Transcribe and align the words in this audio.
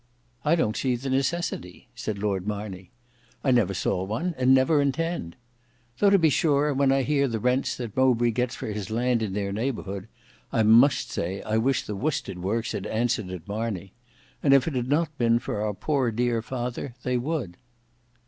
"I 0.43 0.55
don't 0.55 0.75
see 0.75 0.95
the 0.95 1.11
necessity," 1.11 1.87
said 1.93 2.17
Lord 2.17 2.47
Marney; 2.47 2.89
"I 3.43 3.51
never 3.51 3.75
saw 3.75 4.03
one, 4.03 4.33
and 4.35 4.51
never 4.51 4.81
intend. 4.81 5.35
Though 5.99 6.09
to 6.09 6.17
be 6.17 6.31
sure, 6.31 6.73
when 6.73 6.91
I 6.91 7.03
hear 7.03 7.27
the 7.27 7.37
rents 7.37 7.77
that 7.77 7.95
Mowbray 7.95 8.31
gets 8.31 8.55
for 8.55 8.65
his 8.65 8.89
land 8.89 9.21
in 9.21 9.33
their 9.33 9.51
neighbourhood, 9.53 10.07
I 10.51 10.63
must 10.63 11.11
say 11.11 11.43
I 11.43 11.57
wish 11.57 11.83
the 11.83 11.95
worsted 11.95 12.39
works 12.39 12.71
had 12.71 12.87
answered 12.87 13.29
at 13.29 13.47
Marney. 13.47 13.93
And 14.41 14.55
if 14.55 14.67
it 14.67 14.73
had 14.73 14.89
not 14.89 15.15
been 15.19 15.37
for 15.37 15.61
our 15.61 15.75
poor 15.75 16.09
dear 16.09 16.41
father, 16.41 16.95
they 17.03 17.17
would." 17.17 17.57